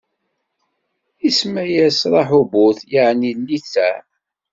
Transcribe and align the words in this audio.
Isemma-yas 1.27 1.99
Raḥubut, 2.11 2.79
yeɛni 2.91 3.31
litteɛ; 3.47 3.93